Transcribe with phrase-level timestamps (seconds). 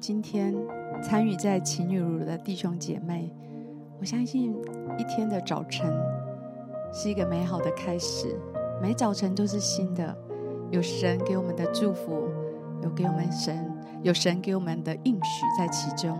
[0.00, 0.54] 今天
[1.02, 3.34] 参与在情侣乳的弟兄姐妹。
[3.98, 4.54] 我相信
[4.96, 5.92] 一天的早晨
[6.92, 8.38] 是一个美好的开始，
[8.80, 10.16] 每早晨都是新的，
[10.70, 12.28] 有神给我们的祝福，
[12.80, 13.68] 有给我们神，
[14.02, 16.16] 有神给我们的应许在其中，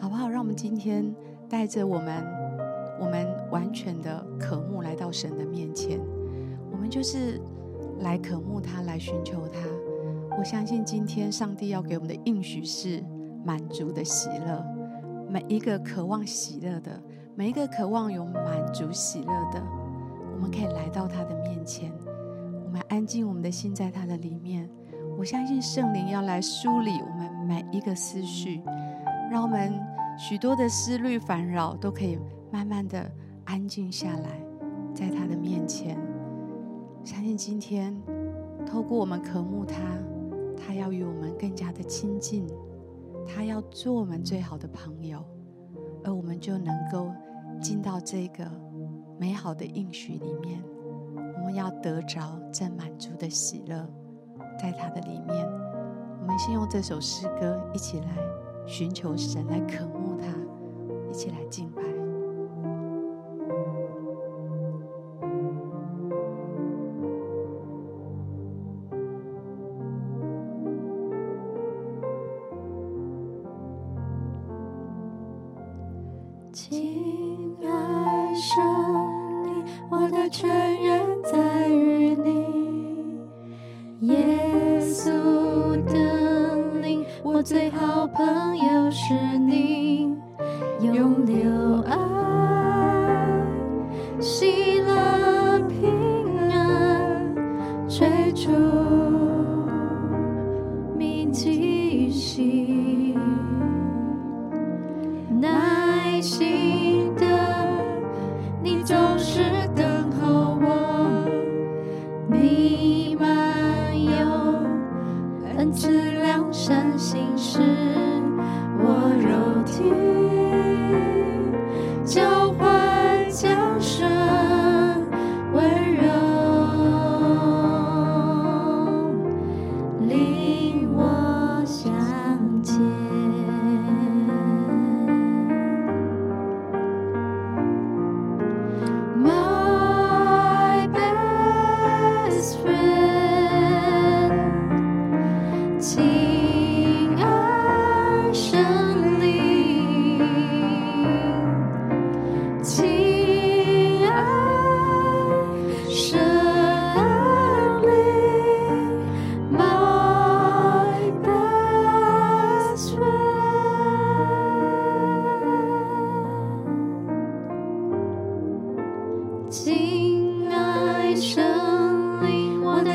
[0.00, 0.28] 好不好？
[0.28, 1.14] 让我们今天
[1.48, 2.24] 带着我们，
[3.00, 6.00] 我们完全的渴慕来到神的面前，
[6.72, 7.40] 我们就是
[8.00, 9.60] 来渴慕他，来寻求他。
[10.40, 13.04] 我相信今天上帝要给我们的应许是
[13.44, 14.64] 满足的喜乐。
[15.28, 16.98] 每一个渴望喜乐的，
[17.34, 19.62] 每一个渴望有满足喜乐的，
[20.32, 21.92] 我们可以来到他的面前，
[22.64, 24.66] 我们安静我们的心在他的里面。
[25.18, 28.62] 我相信圣灵要来梳理我们每一个思绪，
[29.30, 29.70] 让我们
[30.16, 32.18] 许多的思虑烦扰都可以
[32.50, 33.12] 慢慢的
[33.44, 34.40] 安静下来，
[34.94, 35.98] 在他的面前。
[37.04, 37.94] 相信今天
[38.64, 39.76] 透过我们渴慕他。
[40.62, 42.46] 他要与我们更加的亲近，
[43.26, 45.24] 他要做我们最好的朋友，
[46.04, 47.10] 而我们就能够
[47.60, 48.44] 进到这个
[49.18, 50.62] 美好的应许里面。
[51.16, 53.88] 我们要得着这满足的喜乐，
[54.58, 55.48] 在他的里面。
[56.20, 58.18] 我们先用这首诗歌一起来
[58.66, 60.26] 寻求神，来渴慕他，
[61.10, 61.69] 一起来敬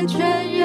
[0.06, 0.55] 拜。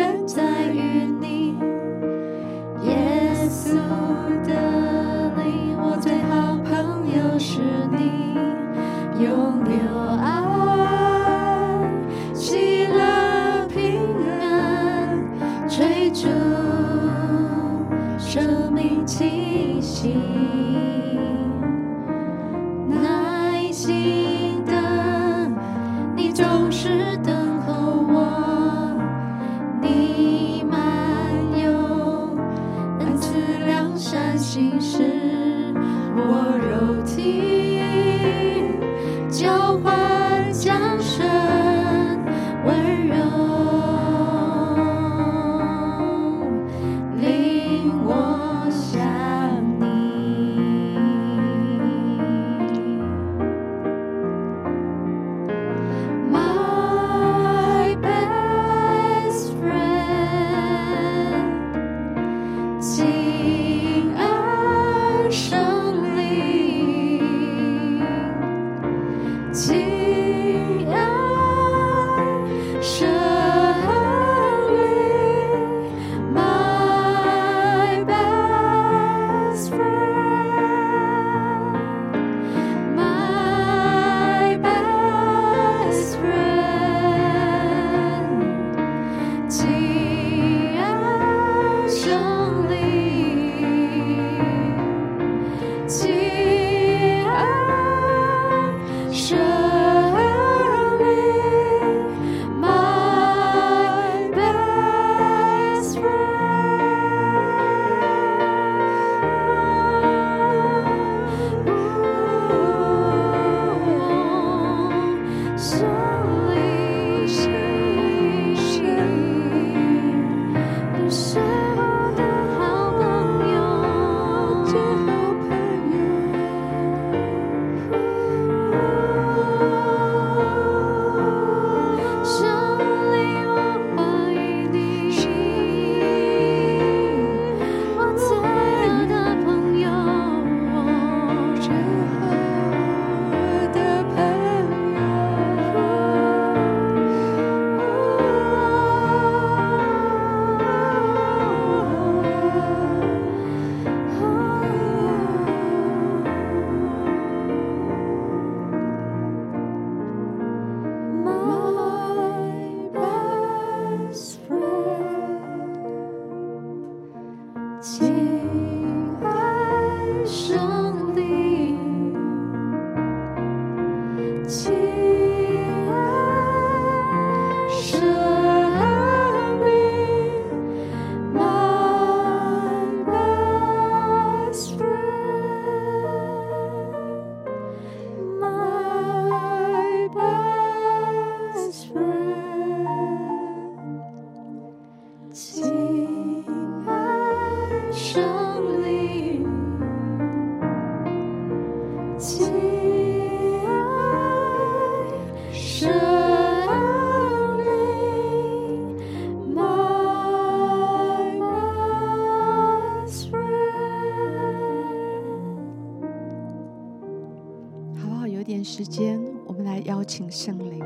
[218.64, 220.84] 时间，我们来邀请圣灵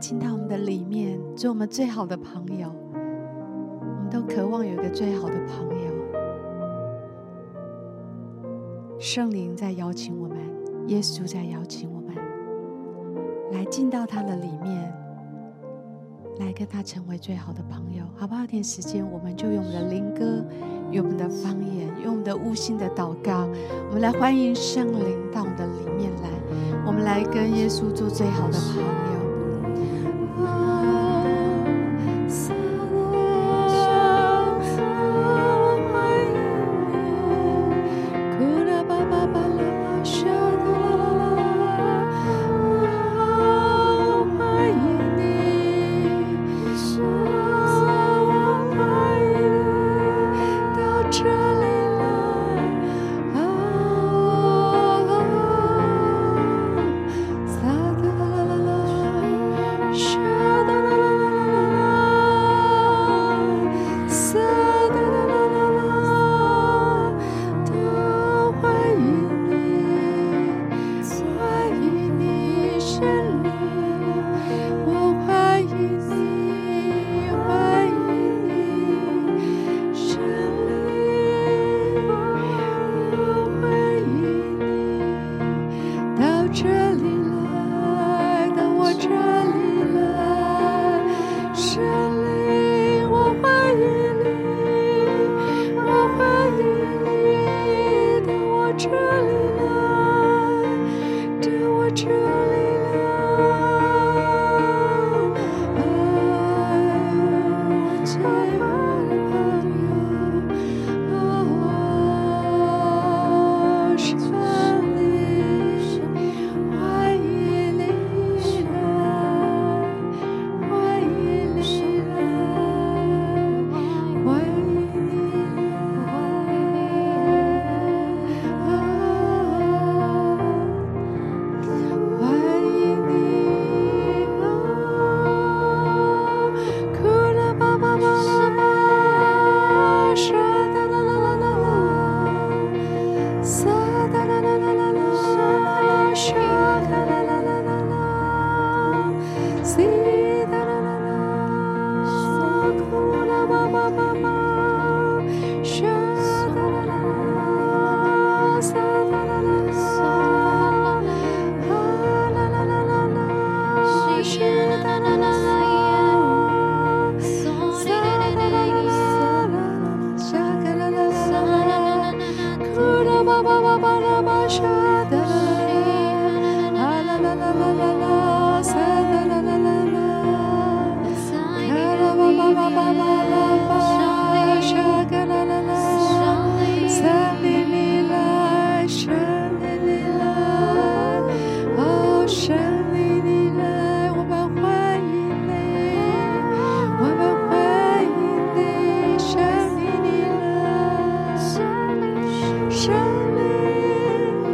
[0.00, 2.70] 进到我们的里面，做我们最好的朋友。
[2.92, 5.94] 我们都渴望有一个最好的朋友。
[8.98, 10.38] 圣灵在邀请我们，
[10.88, 12.14] 耶稣在邀请我们，
[13.52, 14.92] 来进到他的里面，
[16.38, 18.44] 来跟他成为最好的朋友，好不好？
[18.44, 20.44] 一点时间，我们就用我们的灵歌，
[20.94, 23.48] 用我们的方言，用我们的悟性的祷告，
[23.88, 26.30] 我们来欢迎圣灵到我们的里面来。
[26.86, 29.13] 我们来跟耶稣做最好的朋友。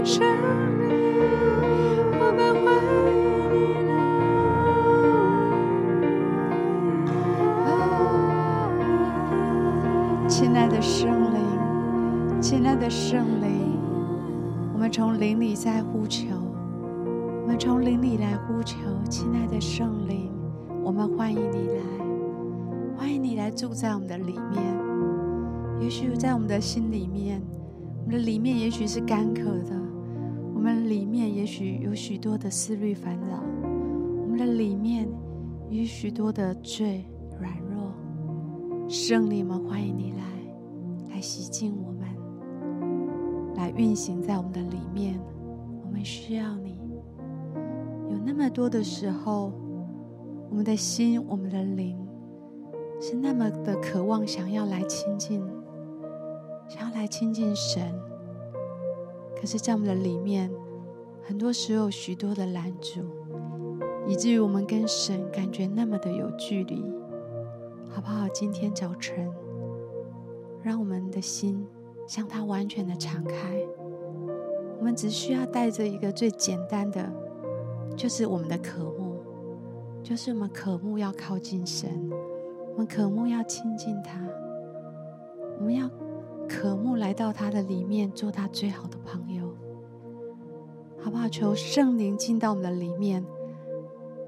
[0.03, 0.23] 亲
[10.57, 13.77] 爱的圣灵，亲爱的圣灵，
[14.73, 16.29] 我们从林里在呼求，
[17.43, 18.79] 我们从林里来呼求，
[19.11, 20.33] 亲爱的圣灵，
[20.83, 21.83] 我们欢迎你来，
[22.97, 24.63] 欢迎你来住在我们的里面。
[25.79, 27.43] 也许在我们的心里面，
[27.99, 29.80] 我们的里面也许是干渴的。
[31.51, 33.43] 许有许多的思虑烦恼，
[34.23, 35.09] 我们的里面
[35.69, 37.05] 有许多的罪
[37.41, 37.93] 软弱。
[38.89, 40.23] 圣灵们，欢迎你来，
[41.13, 45.21] 来洗净我们，来运行在我们的里面。
[45.85, 46.79] 我们需要你，
[48.09, 49.53] 有那么多的时候，
[50.51, 51.99] 我们的心、我们的灵
[53.01, 55.43] 是那么的渴望，想要来亲近，
[56.69, 57.93] 想要来亲近神。
[59.35, 60.49] 可是，在我们的里面，
[61.31, 63.03] 很多时候许多的拦阻，
[64.09, 66.85] 以至于我们跟神感觉那么的有距离，
[67.89, 68.27] 好不好？
[68.31, 69.31] 今天早晨，
[70.61, 71.65] 让我们的心
[72.05, 73.57] 向他完全的敞开。
[74.81, 77.09] 我们只需要带着一个最简单的，
[77.97, 79.23] 就是我们的渴慕，
[80.03, 82.11] 就是我们渴慕要靠近神，
[82.73, 84.21] 我们渴慕要亲近他，
[85.61, 85.89] 我们要。
[86.49, 89.40] 渴慕来到他的里面，做他最好的朋友，
[91.03, 91.29] 好不好？
[91.29, 93.25] 求圣灵进到我们的里面，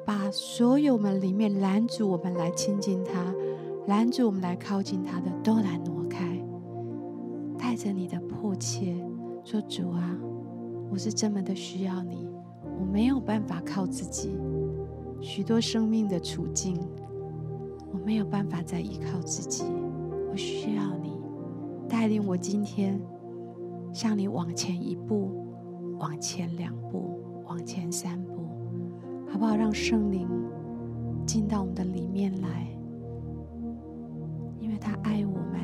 [0.04, 3.34] 把所有我们里面拦阻我们来亲近他、
[3.86, 6.42] 拦阻我们来靠近他的，都来挪开。
[7.58, 8.96] 带着你的迫切
[9.44, 10.18] 说：“主啊，
[10.90, 12.28] 我是这么的需要你，
[12.80, 14.36] 我没有办法靠自己，
[15.20, 16.78] 许多生命的处境，
[17.92, 19.64] 我没有办法再依靠自己，
[20.30, 21.12] 我需要你。”
[21.88, 22.98] 带领我今天
[23.92, 25.41] 向你往前一步，
[26.02, 28.48] 往前两步，往前三步，
[29.30, 29.54] 好不好？
[29.54, 30.28] 让圣灵
[31.24, 32.66] 进到我们的里面来，
[34.58, 35.60] 因为他爱我们，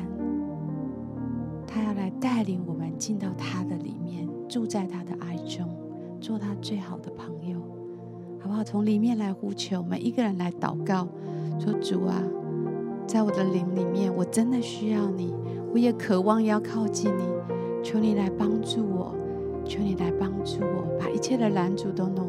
[1.67, 5.67] 他要来带领我们进到他的里面，住在他的爱中，
[6.21, 7.59] 做他最好的朋友，
[8.39, 8.63] 好不好？
[8.63, 11.05] 从里面来呼求，每一个人来祷告，
[11.59, 12.23] 说：“主啊，
[13.05, 15.35] 在我的灵里面，我真的需要你。”
[15.73, 17.23] 我也渴望要靠近你，
[17.83, 19.13] 求你来帮助我，
[19.69, 22.28] 求你来帮助我，把一切的拦阻都挪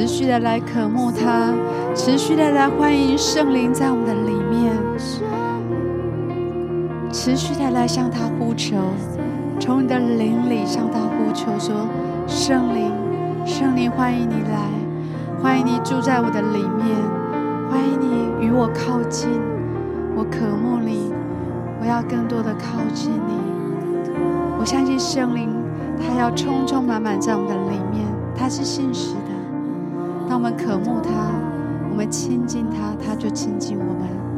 [0.00, 1.52] 持续的来渴慕他，
[1.94, 4.72] 持续的来欢迎圣灵在我们的里面，
[7.12, 8.78] 持续的来向他呼求。
[9.60, 11.86] 从你的灵里向他呼求说
[12.26, 12.90] ：“圣灵，
[13.44, 14.70] 圣灵，欢迎你来，
[15.42, 16.96] 欢迎你住在我的里面，
[17.68, 19.28] 欢迎你与我靠近。
[20.16, 21.12] 我渴慕你，
[21.78, 23.34] 我要更多的靠近你。
[24.58, 25.50] 我相信圣灵，
[25.98, 29.14] 他要充充满满在我们的里面，他是信实。
[30.30, 31.10] 当我们渴慕他，
[31.90, 34.29] 我们亲近他，他就亲近我们。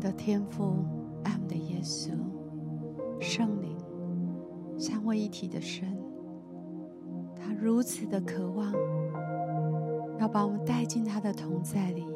[0.00, 0.84] 的天父，
[1.24, 2.10] 爱我们的耶稣，
[3.20, 3.76] 圣灵，
[4.78, 5.86] 三位一体的神，
[7.36, 8.72] 他如此的渴望
[10.18, 12.06] 要把我们带进他的同在里，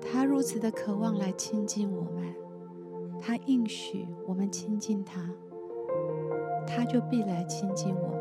[0.00, 2.34] 他如此的渴望来亲近我们，
[3.20, 5.30] 他应许我们亲近他，
[6.66, 8.16] 他就必来亲近我们。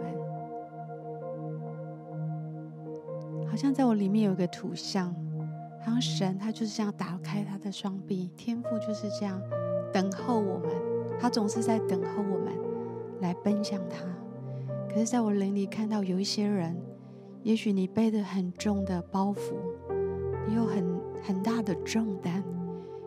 [3.47, 5.15] 好像在我里面有一个图像，
[5.85, 9.39] 当神他就是这样打开他的双臂，天父就是这样
[9.93, 10.69] 等候我们，
[11.19, 12.53] 他总是在等候我们
[13.21, 14.03] 来奔向他。
[14.89, 16.75] 可是，在我灵里看到有一些人，
[17.43, 19.53] 也许你背着很重的包袱，
[20.47, 22.43] 你有很很大的重担，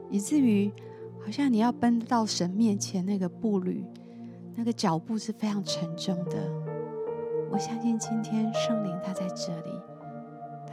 [0.08, 0.70] 以至于
[1.18, 3.84] 好像你要奔到神面前那个步履，
[4.54, 6.36] 那个脚步是非常沉重的。
[7.50, 9.87] 我相信今天圣灵他在这里。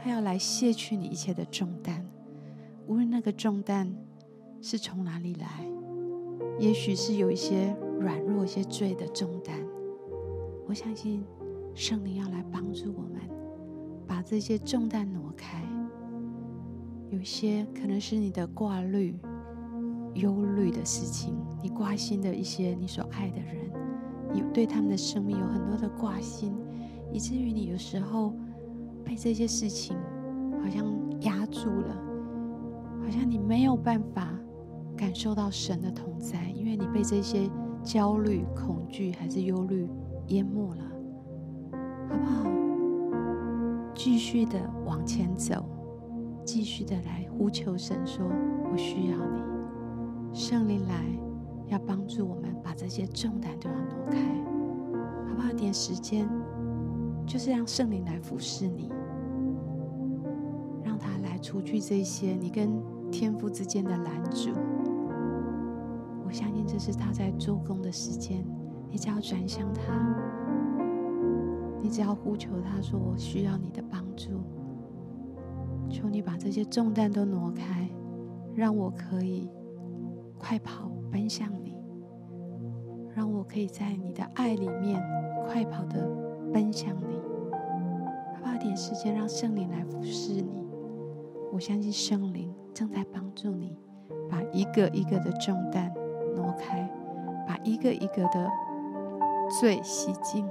[0.06, 2.06] 他要来卸去你一切的重担，
[2.86, 3.92] 无论那个重担
[4.62, 5.66] 是从哪里来，
[6.60, 9.58] 也许是有一些软弱、一些罪的重担。
[10.68, 11.24] 我相信
[11.74, 13.20] 圣灵要来帮助我们，
[14.06, 15.60] 把这些重担挪开。
[17.10, 19.18] 有些可能是你的挂虑、
[20.14, 23.56] 忧虑的事情，你挂心的一些你所爱的人，
[24.32, 26.54] 你对他们的生命有很多的挂心，
[27.12, 28.32] 以至于你有时候。
[29.06, 29.96] 被这些事情
[30.60, 30.84] 好像
[31.20, 31.96] 压住了，
[33.00, 34.28] 好像你没有办法
[34.96, 37.48] 感受到神的同在，因为你被这些
[37.84, 39.88] 焦虑、恐惧还是忧虑
[40.26, 40.82] 淹没了，
[42.10, 42.50] 好不好？
[43.94, 45.64] 继续的往前走，
[46.44, 48.26] 继续的来呼求神说
[48.72, 51.06] ：“我需要你，圣灵来，
[51.68, 54.18] 要帮助我们把这些重担都要挪开，
[55.28, 55.52] 好不好？
[55.52, 56.28] 点时间。”
[57.26, 58.88] 就是让圣灵来服侍你，
[61.36, 64.48] 来除去这些你跟天父之间的拦阻。
[66.24, 68.42] 我相信这是他在做工的时间，
[68.90, 69.82] 你只要转向他，
[71.82, 74.30] 你只要呼求他说：“我需要你的帮助，
[75.90, 77.86] 求你把这些重担都挪开，
[78.54, 79.46] 让我可以
[80.38, 81.76] 快跑奔向你，
[83.14, 85.02] 让我可以在你的爱里面
[85.46, 86.08] 快跑的。”
[86.54, 87.20] 奔向你，
[88.40, 90.65] 花点时间让圣灵来服侍你。
[91.56, 93.74] 我相信圣灵正在帮助你，
[94.28, 95.90] 把一个一个的重担
[96.34, 96.86] 挪开，
[97.48, 98.50] 把一个一个的
[99.58, 100.46] 罪洗净。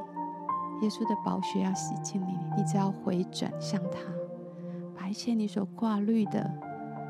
[0.81, 3.99] 耶稣的宝血要洗净你，你只要回转向他，
[4.97, 6.51] 把一切你所挂虑的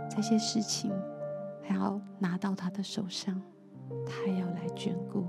[0.10, 0.92] 这些事情，
[1.64, 3.42] 还要拿到他的手上，
[4.06, 5.26] 他要来眷顾。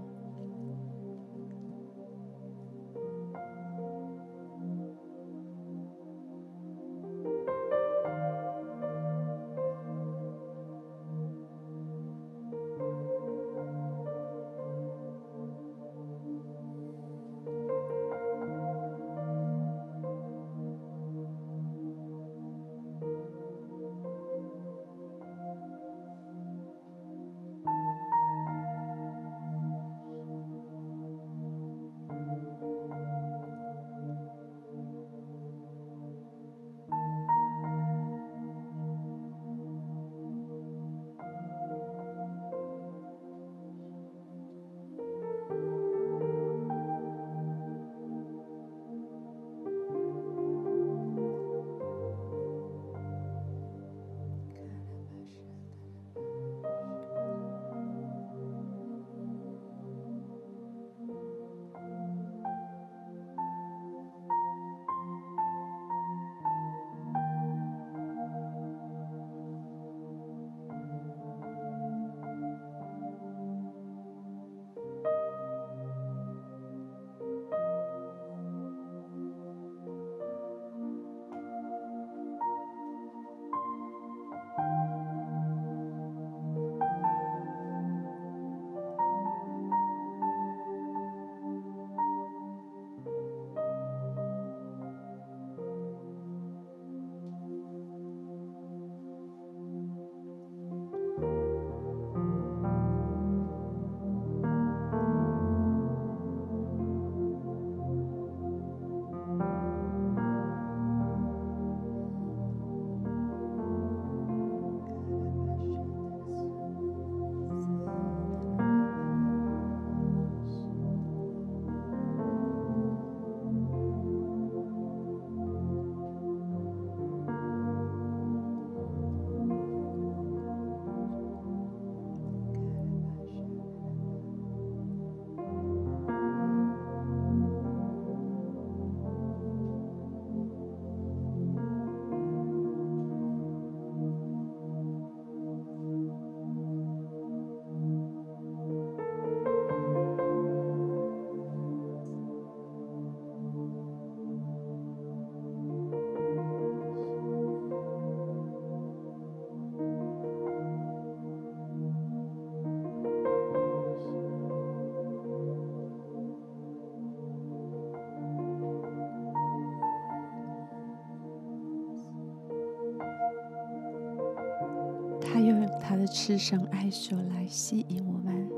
[176.07, 178.49] 赤绳爱手来吸引我们，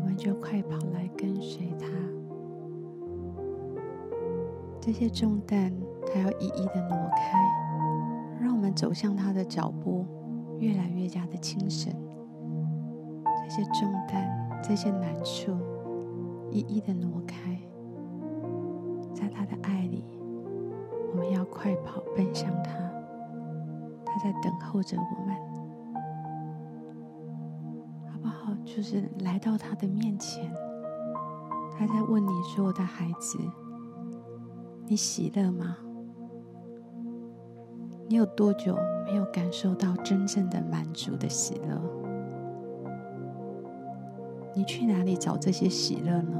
[0.00, 1.86] 我们就快跑来跟随他。
[4.80, 5.72] 这些重担，
[6.06, 7.38] 他要一一的挪开，
[8.40, 10.04] 让我们走向他的脚步，
[10.58, 11.92] 越来越加的轻省。
[13.44, 15.52] 这些重担，这些难处，
[16.50, 17.58] 一一的挪开，
[19.14, 20.04] 在他的爱里，
[21.12, 22.72] 我们要快跑奔向他，
[24.04, 25.36] 他在等候着我们，
[28.74, 30.50] 就是来到他的面前，
[31.78, 33.38] 他在问你说：“我的孩子，
[34.86, 35.76] 你喜乐吗？
[38.08, 41.78] 你有多久没有感受到真正的满足的喜乐？”
[44.56, 46.38] 你去哪里找这些喜乐呢？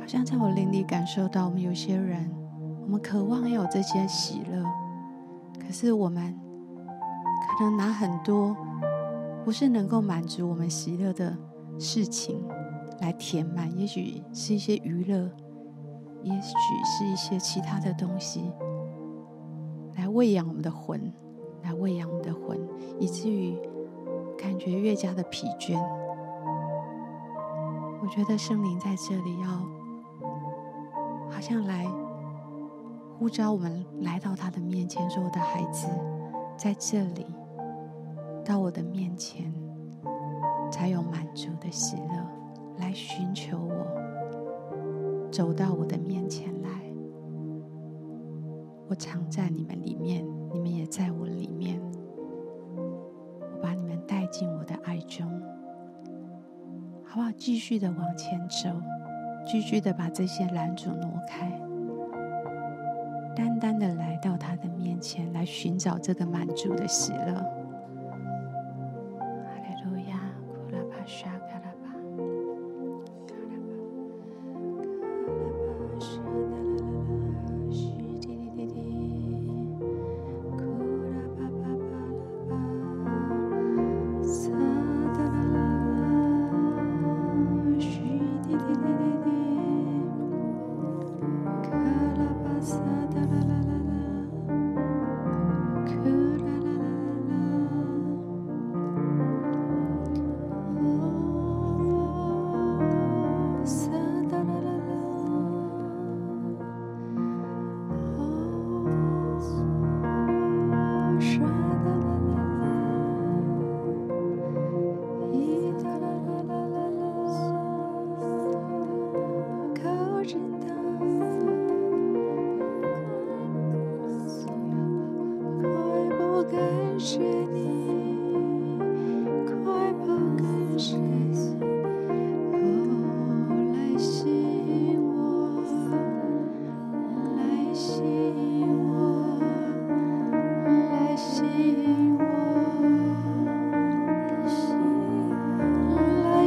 [0.00, 2.28] 好像在我灵里感受到，我们有些人，
[2.82, 4.64] 我们渴望要有这些喜乐，
[5.60, 6.36] 可是我们
[6.84, 8.56] 可能拿很多
[9.44, 11.36] 不是能够满足我们喜乐的
[11.78, 12.42] 事情
[13.00, 15.30] 来填满，也许是一些娱乐，
[16.22, 18.50] 也许是一些其他的东西，
[19.96, 21.12] 来喂养我们的魂，
[21.62, 22.58] 来喂养我们的魂，
[22.98, 23.58] 以至于。
[24.38, 25.78] 感觉越加的疲倦，
[28.02, 29.48] 我觉得圣灵在这里要，
[31.30, 31.86] 好像来
[33.16, 35.86] 呼召我们来到他的面前，说：“我的孩子，
[36.56, 37.24] 在这里，
[38.44, 39.52] 到我的面前，
[40.70, 42.26] 才有满足的喜乐。
[42.78, 46.68] 来寻求我，走到我的面前来，
[48.88, 51.80] 我常在你们里面，你们也在我里面。”
[52.74, 55.28] 我把你们带进我的爱中，
[57.04, 57.30] 好不好？
[57.36, 58.70] 继续的往前走，
[59.46, 61.52] 继续的把这些拦阻挪开，
[63.36, 67.61] 单单的来到他的面前，来寻找这个满足的喜乐。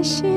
[0.06, 0.35] 心。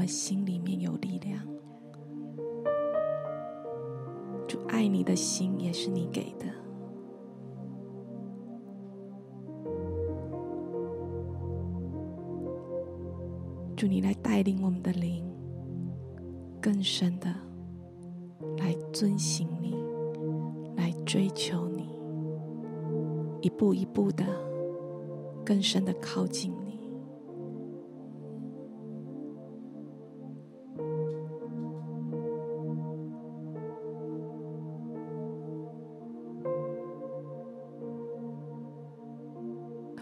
[0.00, 1.46] 们心里面有力量。
[4.48, 6.46] 主爱你的心也是你给的。
[13.76, 15.22] 主，你来带领我们的灵，
[16.62, 17.28] 更深的
[18.56, 19.76] 来遵行你，
[20.76, 21.90] 来追求你，
[23.42, 24.24] 一步一步的。
[25.44, 26.54] 更深的靠近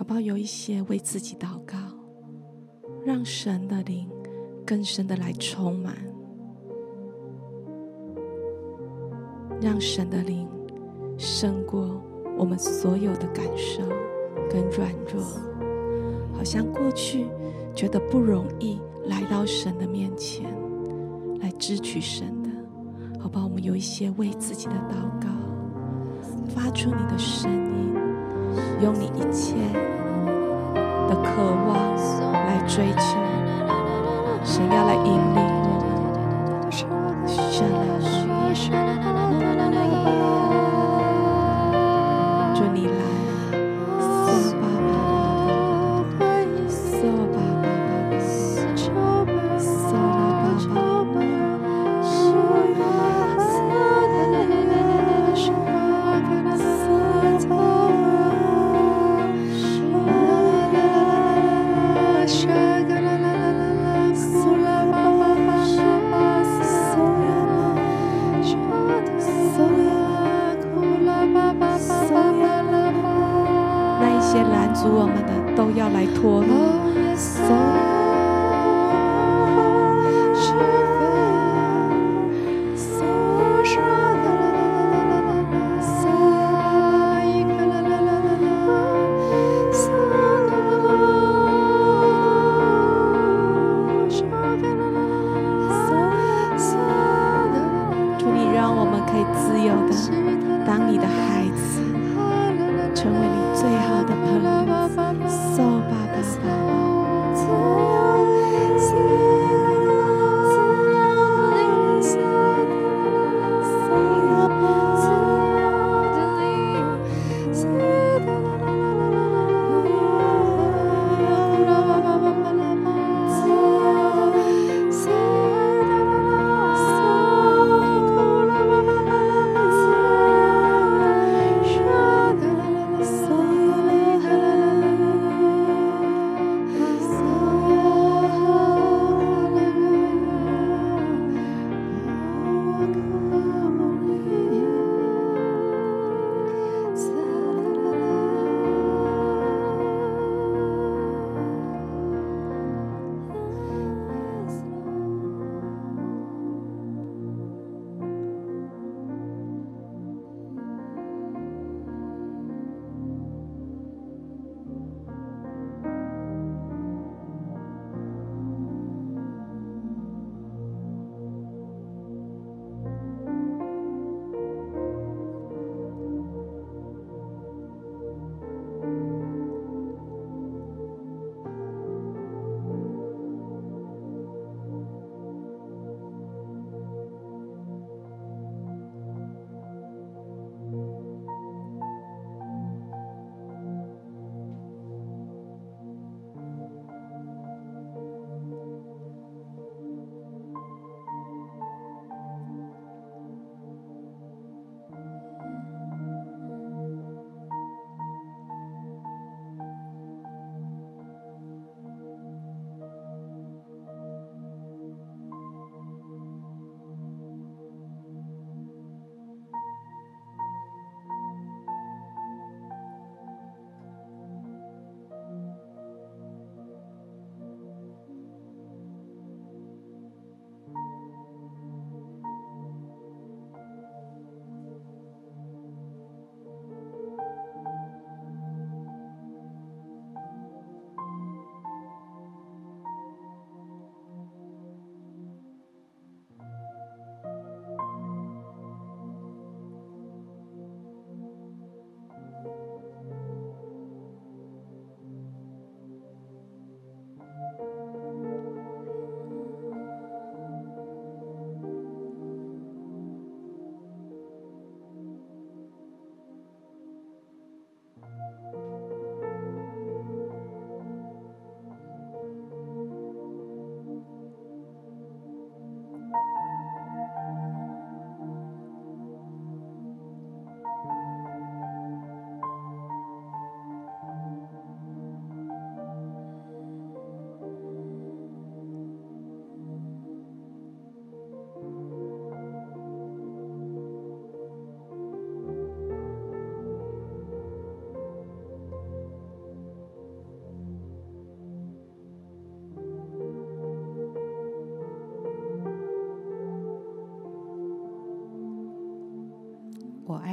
[0.08, 1.76] 你，不好有一些为自己祷告，
[3.04, 4.08] 让神的灵
[4.66, 5.94] 更深的来充满，
[9.60, 10.48] 让神的灵
[11.18, 12.02] 胜过
[12.38, 13.82] 我们所有的感受
[14.48, 15.22] 跟软弱，
[16.32, 17.26] 好像过去
[17.74, 20.50] 觉得不容易来到神的面前
[21.42, 22.48] 来支取神的，
[23.20, 23.44] 好吧？
[23.44, 25.28] 我们有一些为自己的祷告，
[26.48, 27.92] 发出你的声音，
[28.82, 29.54] 用你一切
[31.08, 31.96] 的渴望
[32.32, 33.16] 来追求，
[34.44, 35.67] 神要来引领
[102.98, 105.77] 成为你最好的朋友。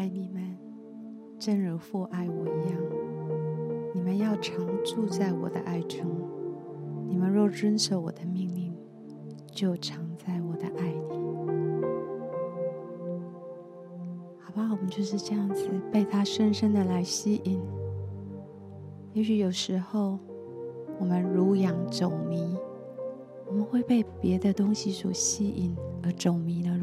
[0.06, 0.56] 爱你们，
[1.40, 2.80] 正如父爱我一样。
[3.92, 6.06] 你们要常住在我的爱中。
[7.10, 8.72] 你们若遵守我的命令，
[9.52, 11.18] 就常在我的爱里。
[14.40, 17.60] 好吧，我们就是这样子被他深深的来吸引。
[19.14, 20.20] 也许有时候
[21.00, 22.56] 我们如养走迷，
[23.48, 26.75] 我们会被别的东西所吸引而走迷了。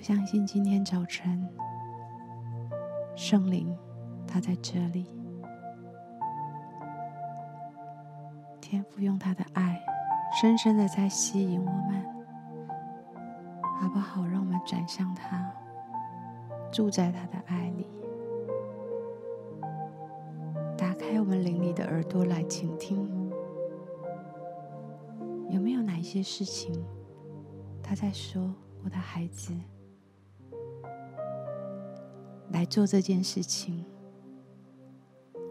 [0.00, 1.46] 我相信今天早晨
[3.14, 3.76] 圣灵
[4.26, 5.06] 他在这里，
[8.62, 9.78] 天父用他的爱
[10.40, 12.02] 深深的在吸引我们，
[13.78, 14.26] 好不好？
[14.26, 15.52] 让我们转向他，
[16.72, 17.86] 住在他的爱里。
[20.78, 23.06] 打开我们灵里的耳朵来倾听，
[25.50, 26.72] 有没有哪一些事情，
[27.82, 28.50] 他在说
[28.82, 29.52] ：“我的孩子，
[32.52, 33.84] 来做这件事情，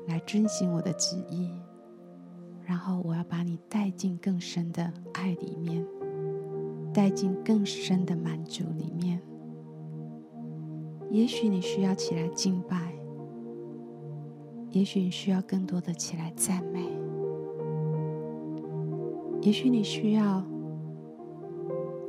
[0.07, 1.49] 来遵行我的旨意，
[2.65, 5.85] 然后我要把你带进更深的爱里面，
[6.93, 9.21] 带进更深的满足里面。
[11.09, 12.93] 也许你需要起来敬拜。”
[14.71, 16.87] 也许你需要更多的起来赞美，
[19.41, 20.45] 也许你需要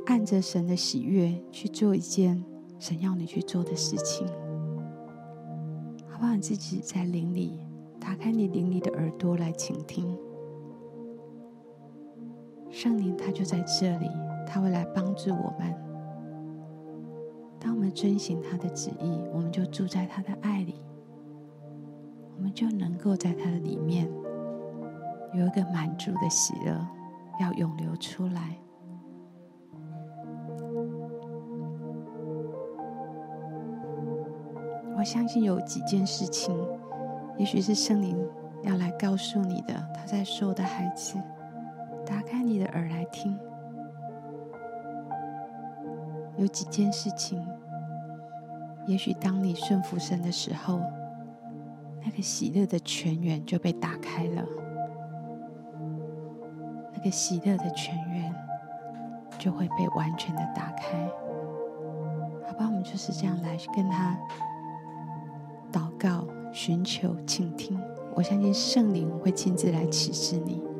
[0.05, 2.45] 按着神的喜悦去做一件
[2.77, 4.27] 神要你去做的事情，
[6.21, 6.35] 好不好？
[6.35, 7.59] 你自己在灵里
[7.99, 10.15] 打开你灵里的耳朵来倾听，
[12.69, 14.07] 圣灵他就在这里，
[14.45, 15.75] 他会来帮助我们。
[17.59, 20.75] 当我们遵循他的旨意，我们就住在他的爱里。
[22.37, 24.07] 我们就能够在它的里面
[25.33, 26.87] 有一个满足的喜乐，
[27.39, 28.57] 要涌流出来。
[35.01, 36.55] 我相信有几件事情，
[37.35, 38.15] 也许是圣灵
[38.61, 39.73] 要来告诉你的。
[39.95, 41.17] 他在说：“我的孩子，
[42.05, 43.35] 打开你的耳来听。”
[46.37, 47.43] 有几件事情，
[48.85, 50.79] 也许当你顺服神的时候。
[52.03, 54.43] 那个喜乐的泉源就被打开了，
[56.93, 58.35] 那个喜乐的泉源
[59.39, 61.09] 就会被完全的打开。
[62.45, 64.17] 好吧，我们就是这样来跟他
[66.01, 67.79] 告、寻求、倾听。
[68.15, 70.70] 我相信圣灵会亲自来启示你。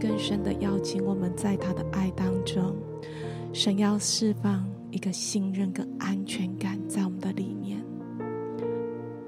[0.00, 2.74] 更深的邀请，我们在他的爱当中，
[3.52, 7.84] 神要释放一个信任跟安全感在我们的里面，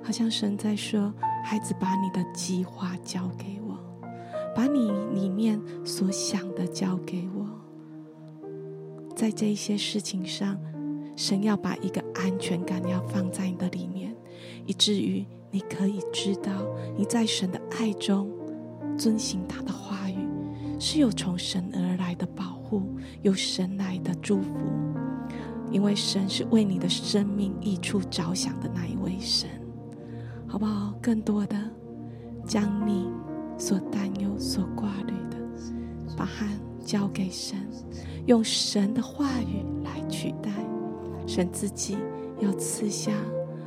[0.02, 1.12] 好像神在说
[1.44, 3.78] ：“孩子，把你的计划交给我，
[4.54, 7.46] 把你里面所想的交给我。”
[9.14, 10.58] 在这一些事情上，
[11.14, 14.16] 神要把一个安全感要放在你的里面，
[14.66, 16.50] 以至于你可以知道
[16.96, 18.30] 你在神的爱中
[18.98, 19.99] 遵行他的话。
[20.80, 24.48] 是有从神而来的保护，有神来的祝福，
[25.70, 29.48] 因为神是为你的生命益处着想的那一位神，
[30.48, 30.94] 好不好？
[31.02, 31.56] 更多的
[32.46, 33.08] 将你
[33.58, 35.36] 所担忧、所挂虑的，
[36.16, 36.48] 把汗
[36.82, 37.58] 交给神，
[38.26, 40.50] 用神的话语来取代，
[41.26, 41.98] 神自己
[42.40, 43.12] 要赐下，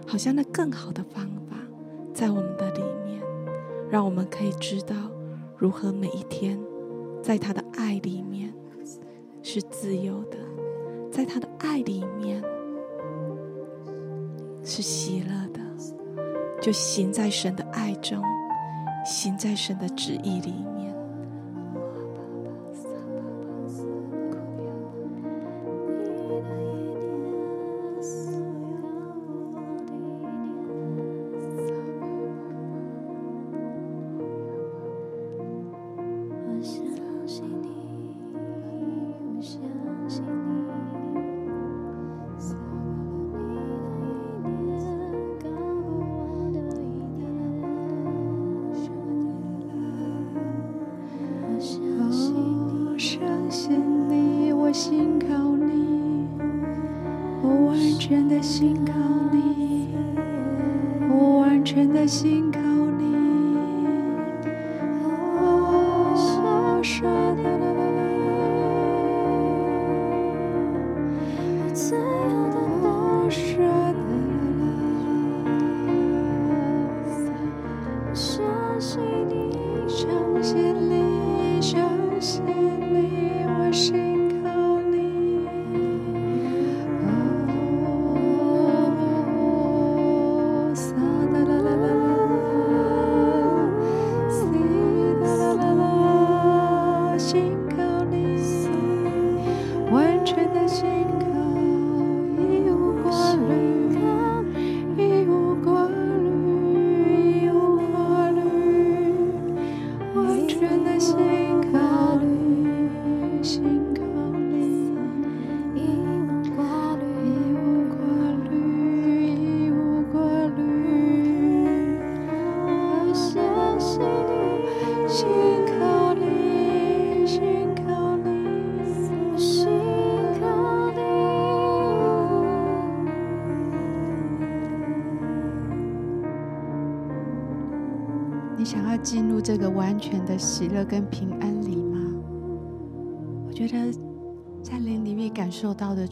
[0.08, 1.58] 好像那更好的方法，
[2.12, 3.22] 在我们的里面，
[3.92, 4.96] 让我们可以知道
[5.56, 6.60] 如何每一天。
[7.24, 8.54] 在他的爱里面
[9.42, 10.38] 是自由的，
[11.10, 12.44] 在他的爱里面
[14.62, 15.62] 是喜乐的，
[16.62, 18.22] 就行在神的爱中，
[19.06, 20.83] 行在神的旨意里面。
[58.14, 58.94] 完整的心靠
[59.32, 59.90] 你
[61.10, 62.52] 我完整的心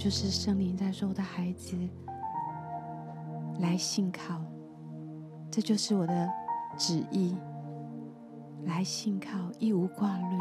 [0.03, 1.77] 就是圣灵在说：“我的孩子，
[3.59, 4.41] 来信靠，
[5.51, 6.27] 这就是我的
[6.75, 7.37] 旨意。
[8.65, 10.37] 来信靠，一无挂虑，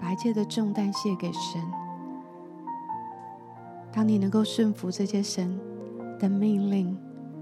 [0.00, 1.62] 把一切的重担卸给神。
[3.92, 5.60] 当你能够顺服这些神
[6.18, 6.98] 的命令，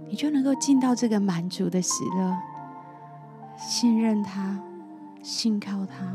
[0.06, 2.36] 你就能够进到这个满足的喜乐，
[3.56, 4.62] 信任他。”
[5.24, 6.14] 信靠他，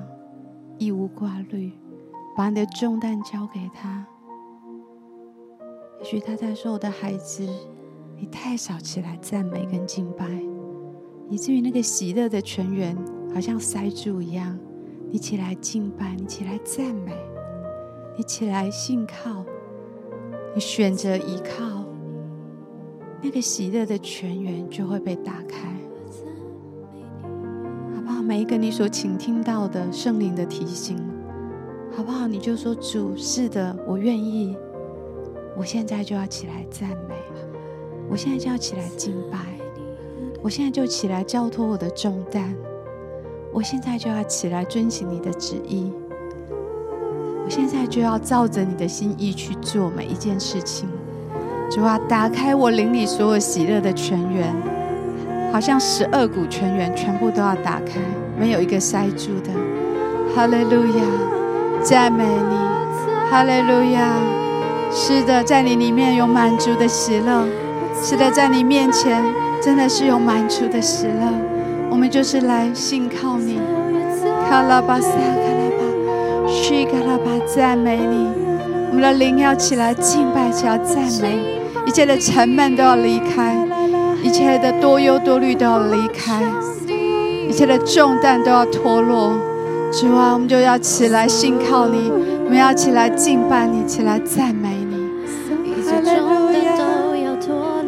[0.77, 1.73] 一无挂虑，
[2.35, 4.05] 把你的重担交给他。
[5.99, 7.47] 也许他在说：“我的孩子，
[8.17, 10.25] 你太少起来赞美跟敬拜，
[11.29, 12.97] 以至于那个喜乐的泉源
[13.33, 14.57] 好像塞住一样。
[15.11, 17.13] 你起来敬拜，你起来赞美，
[18.17, 19.43] 你起来信靠，
[20.53, 21.85] 你选择依靠，
[23.21, 25.73] 那个喜乐的泉源就会被打开。”
[28.27, 30.97] 每一个你所倾听到的圣灵的提醒，
[31.95, 32.27] 好不好？
[32.27, 34.53] 你就说主，是的，我愿意。
[35.57, 37.15] 我现在就要起来赞美，
[38.07, 39.39] 我现在就要起来敬拜。
[40.43, 42.55] 我现在就起来交托我的重担，
[43.51, 45.91] 我现在就要起来遵行你的旨意，
[47.43, 50.87] 我现在就要照着你的心意去做每一件事情。
[51.71, 54.55] 主啊，打开我灵里所有喜乐的泉源，
[55.51, 57.99] 好像十二股泉源全部都要打开，
[58.39, 59.49] 没有一个塞住的。
[60.35, 61.03] 哈利路亚，
[61.83, 62.55] 赞美你，
[63.29, 64.36] 哈利路亚。
[64.91, 67.45] 是的，在你里面有满足的喜乐。
[68.01, 69.23] 是的，在你面前
[69.61, 71.33] 真的是有满足的喜乐。
[71.89, 73.59] 我们就是来信靠你。
[74.49, 78.29] 卡拉巴撒卡拉巴，西卡拉巴，赞美你。
[78.89, 81.37] 我们的灵要起来敬拜，起来赞美。
[81.85, 83.55] 一切的沉闷都要离开，
[84.21, 86.41] 一切的多忧多虑都要离开，
[87.47, 89.33] 一切的重担都要脱落。
[89.91, 92.11] 主啊，我们就要起来信靠你，
[92.43, 94.76] 我们要起来敬拜你，起来赞美。
[96.07, 97.83] 重担都要脱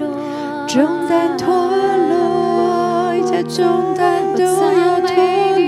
[2.09, 5.07] 落，一切重担都要脱
[5.57, 5.63] 落。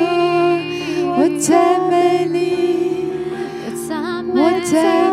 [1.17, 3.13] 我赞美你，
[4.33, 4.35] 我
[4.65, 5.10] 赞美你。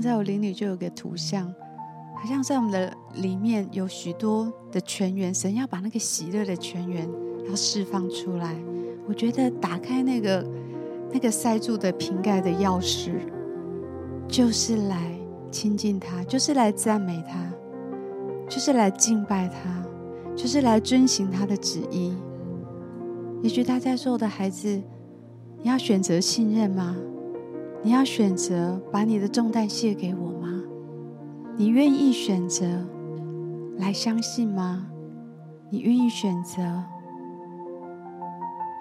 [0.00, 1.46] 在我灵里就有个图像，
[2.14, 7.08] 好像在我们的里面有许多的泉源，神要把那个喜乐的泉源
[7.48, 8.56] 要释放出来。
[9.06, 10.46] 我觉得打开那个
[11.12, 13.12] 那个塞住的瓶盖的钥匙，
[14.28, 15.18] 就是来
[15.50, 17.52] 亲近他，就是来赞美他，
[18.48, 19.84] 就是来敬拜他，
[20.36, 22.14] 就是来遵行他的旨意。
[23.42, 24.80] 也许他在说：“的孩子，
[25.62, 26.96] 你要选择信任吗？”
[27.82, 30.62] 你要选择把你的重担卸给我吗？
[31.56, 32.66] 你愿意选择
[33.78, 34.86] 来相信吗？
[35.70, 36.62] 你愿意选择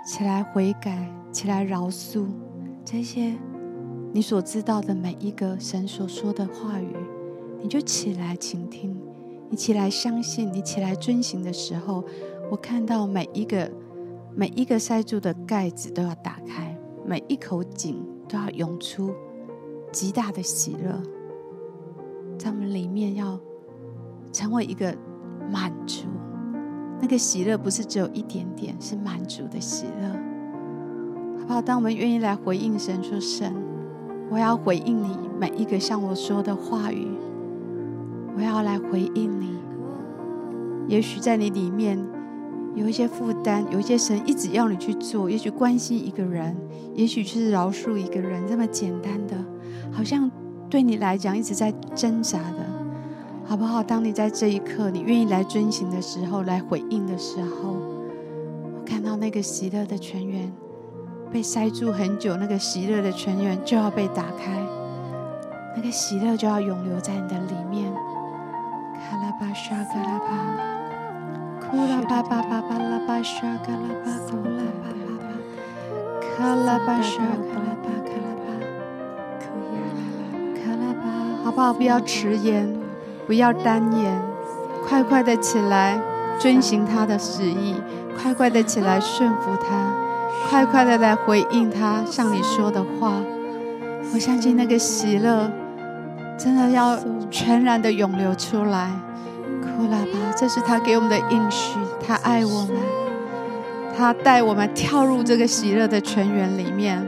[0.05, 2.25] 起来悔改、起来饶恕
[2.83, 3.37] 这些
[4.11, 6.95] 你所知道的每一个神所说的话语？
[7.61, 8.99] 你就起来倾听，
[9.49, 12.03] 你起来相信，你起来遵行的时候，
[12.49, 13.71] 我看到每一个
[14.35, 16.75] 每一个塞住的盖子都要打开，
[17.05, 18.08] 每一口井。
[18.29, 19.11] 都要涌出
[19.91, 21.01] 极大的喜乐，
[22.37, 23.39] 在我们里面要
[24.31, 24.95] 成为一个
[25.51, 26.05] 满足。
[27.01, 30.09] 那个喜乐不是只有一点点，是满足的喜乐，
[31.39, 31.61] 好不好？
[31.61, 33.51] 当我们愿意来回应神，说：“神，
[34.29, 37.07] 我要回应你每一个向我说的话语，
[38.35, 39.57] 我要来回应你。”
[40.87, 42.18] 也许在你里面。
[42.75, 46.55] 有一些负担，有一些神一直要你去做，也许关心一个人，
[46.93, 49.35] 也许是饶恕一个人，这么简单的，
[49.91, 50.29] 好像
[50.69, 52.65] 对你来讲一直在挣扎的，
[53.43, 53.83] 好不好？
[53.83, 57.73] 当你在这一刻，你愿意来遵行的时候，来回应的时候，
[58.75, 60.51] 我看到那个喜乐的泉源
[61.31, 64.61] 被塞住很久，那个喜乐的泉源就要被打开，
[65.75, 67.91] 那个喜乐就要永留在你的里面。
[68.93, 70.78] 卡拉巴沙卡拉巴。
[71.71, 75.29] 乌拉巴巴巴巴拉巴沙卡拉巴乌拉巴巴巴
[76.19, 78.49] 卡拉巴沙卡拉巴卡拉巴
[80.55, 81.71] 卡拉巴，好不好？
[81.71, 82.75] 不要迟延，
[83.27, 84.19] 不要单延，
[84.87, 86.01] 快快的起来，
[86.39, 87.75] 遵循他的旨意，
[88.19, 89.93] 快快的起来，顺服他，
[90.49, 92.03] 快快的来回应他。
[92.03, 93.13] 像你说的话，
[94.11, 95.51] 我相信那个喜乐
[96.35, 96.97] 真的要
[97.29, 98.89] 全然的涌流出来。
[99.79, 102.75] 哭啦吧，这是他给我们的应许，他爱我们，
[103.97, 107.07] 他带我们跳入这个喜乐的泉源里面。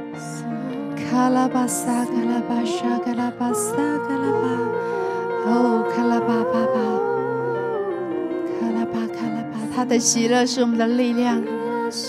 [0.95, 4.47] 卡拉巴萨，卡拉巴沙，卡拉巴萨，卡拉巴，
[5.47, 6.79] 哦，卡拉巴巴巴，
[8.55, 11.43] 卡拉巴卡拉巴，他的喜乐是我们的力量，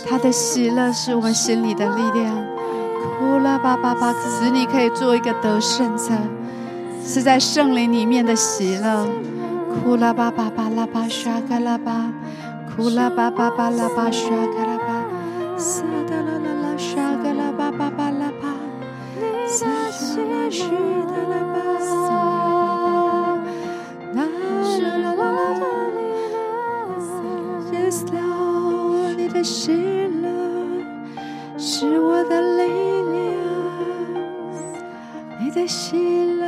[0.09, 2.33] 他的喜乐是我们心里的力量。
[3.19, 6.13] 呼啦巴巴巴，使你可以做一个得胜者，
[7.05, 9.09] 是在圣灵里面的喜乐。
[9.81, 12.13] 呼啦巴巴巴拉巴沙卡拉巴，
[12.77, 15.05] 呼啦巴巴巴拉巴沙嘎拉巴，
[15.59, 18.55] 撒达拉拉拉沙卡拉巴巴巴拉巴，
[19.47, 19.73] 撒达
[20.31, 21.57] 拉西达拉巴，
[24.15, 24.19] 那
[24.81, 25.65] 啦啦啦啦
[27.73, 29.73] ，Yes Lord，你的喜
[30.23, 30.29] 乐
[31.59, 32.63] 是我的力。
[35.41, 35.97] 你的喜
[36.39, 36.42] 乐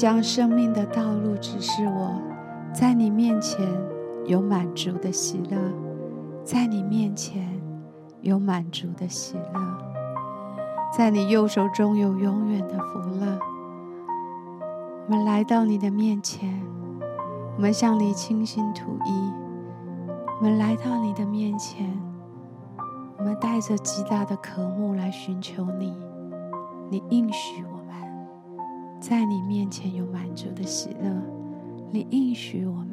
[0.00, 2.22] 将生命的道路指示我，
[2.72, 3.68] 在你面前
[4.24, 5.58] 有满足的喜乐，
[6.42, 7.46] 在你面前
[8.22, 9.60] 有满足的喜乐，
[10.96, 13.38] 在你右手中有永远的福乐。
[15.06, 16.62] 我们来到你的面前，
[17.56, 19.30] 我们向你倾心吐意，
[20.38, 21.86] 我们来到你的面前，
[23.18, 25.94] 我们带着极大的渴慕来寻求你，
[26.88, 27.79] 你应许我。
[29.00, 31.10] 在你面前有满足的喜乐，
[31.90, 32.90] 你应许我们，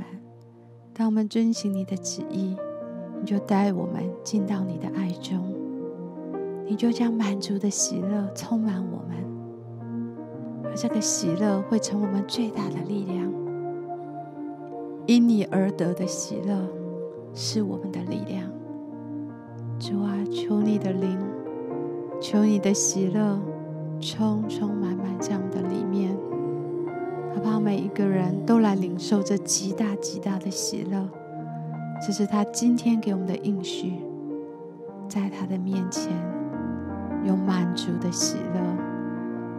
[0.93, 2.55] 当我们遵行你的旨意，
[3.19, 5.53] 你就带我们进到你的爱中，
[6.65, 9.17] 你就将满足的喜乐充满我们，
[10.63, 13.29] 而这个喜乐会成为我们最大的力量。
[15.07, 16.67] 因你而得的喜乐
[17.33, 18.49] 是我们的力量。
[19.77, 21.19] 主啊，求你的灵，
[22.21, 23.37] 求你的喜乐。
[23.99, 26.15] 充充满满这样的里面，
[27.33, 27.59] 好不好？
[27.59, 31.07] 每一个人都来领受这极大极大的喜乐，
[32.05, 33.93] 这是他今天给我们的应许，
[35.09, 36.11] 在他的面前
[37.25, 38.61] 有满足的喜乐。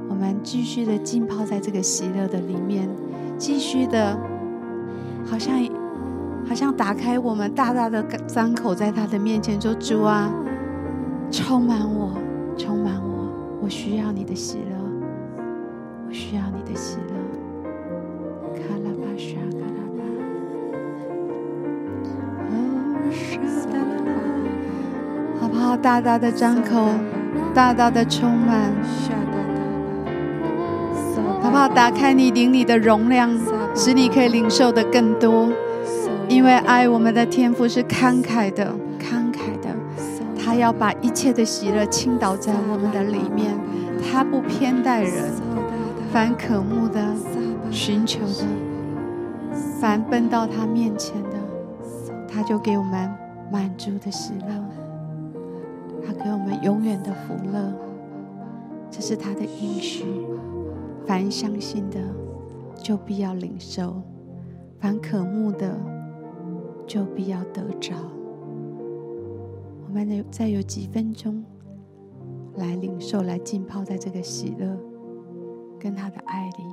[0.09, 2.89] 我们继续的浸泡在这个喜乐的里面，
[3.37, 4.19] 继续的，
[5.27, 5.55] 好像
[6.49, 10.33] 好像打开我们大大的张口，在他的面前说：“主啊，
[11.31, 12.13] 充满我。”
[13.69, 14.77] 我需要你的喜乐，
[16.09, 17.13] 我需要你的喜乐。
[18.55, 20.01] 卡拉巴沙卡拉巴，
[25.39, 25.77] 好不好？
[25.77, 26.89] 大大的张口，
[27.53, 28.73] 大大的充满，
[31.43, 31.69] 好不好？
[31.69, 33.31] 打开你灵里的容量，
[33.75, 35.53] 使你可以领受的更多。
[36.27, 38.75] 因为爱我们的天赋是，慷慨的。
[40.49, 43.55] 他要把一切的喜乐倾倒在我们的里面，
[44.01, 45.31] 他不偏待人，
[46.11, 47.15] 凡渴慕的、
[47.71, 48.47] 寻求的，
[49.79, 51.33] 凡奔到他面前的，
[52.27, 53.11] 他就给我们
[53.53, 54.65] 满足的喜乐，
[56.03, 57.71] 他给我们永远的福乐，
[58.91, 60.07] 这是他的应许。
[61.07, 62.01] 凡相信的，
[62.83, 64.01] 就必要领受；
[64.81, 65.79] 凡渴慕的，
[66.87, 67.93] 就必要得着。
[69.89, 71.43] 我们再有几分钟
[72.57, 74.79] 来领受，来浸泡在这个喜乐
[75.81, 76.68] 跟他的爱里。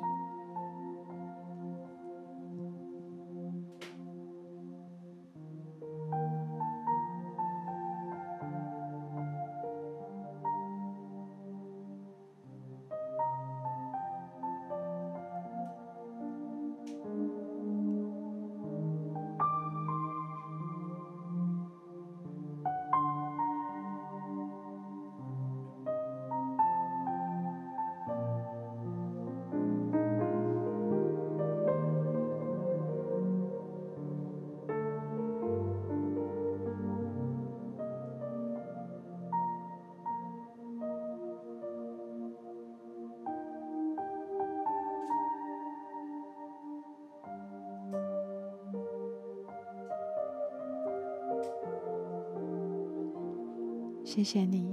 [54.16, 54.72] 谢谢你，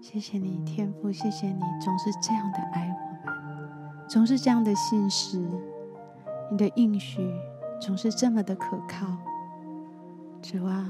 [0.00, 5.40] 谢谢你，天父，谢谢你总是这样的爱我们，总是这样的信实，
[6.48, 7.28] 你的应许
[7.80, 9.08] 总是这么的可靠。
[10.40, 10.88] 主啊，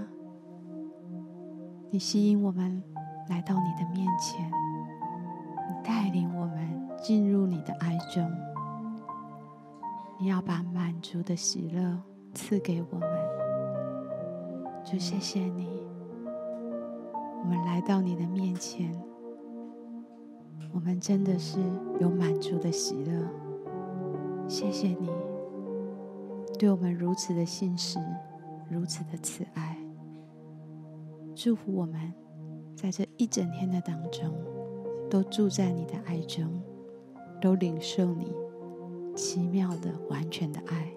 [1.91, 2.83] 你吸引我们
[3.31, 8.31] 来到你的面前，你带领我们进入你的爱中，
[10.21, 11.99] 你要把满足的喜乐
[12.35, 13.09] 赐给我们。
[14.85, 15.91] 主，谢谢你。
[17.43, 18.95] 我们来到你的面前，
[20.73, 21.59] 我们真的是
[21.99, 23.13] 有满足的喜乐。
[24.49, 25.11] 谢谢你
[26.59, 27.99] 对我们如此的信实，
[28.71, 29.77] 如此的慈爱。
[31.35, 32.13] 祝福我们
[32.77, 34.33] 在这一整天的当中，
[35.11, 36.63] 都住在你的爱中，
[37.41, 38.33] 都领受你
[39.17, 40.93] 奇妙的、完全的爱，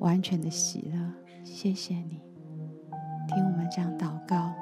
[0.00, 1.12] 完全的喜乐。
[1.44, 2.20] 谢谢你，
[3.28, 4.52] 听我们这样祷告。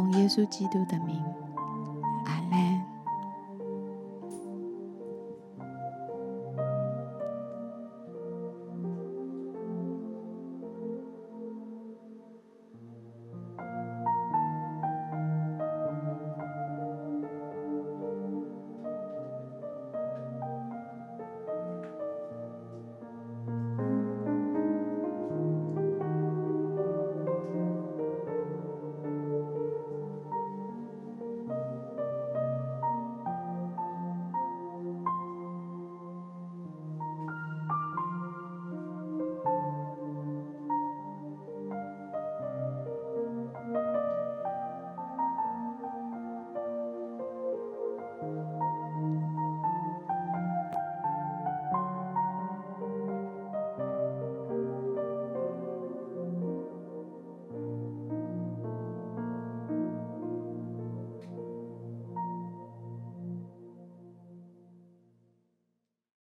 [0.00, 1.22] 奉耶稣基督的名，
[2.24, 2.89] 阿门。